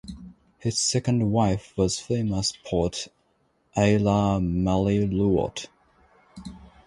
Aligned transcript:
His 0.57 0.79
second 0.79 1.29
wife 1.31 1.77
was 1.77 1.99
famous 1.99 2.53
poet 2.65 3.07
Aila 3.77 4.39
Meriluoto. 4.41 5.67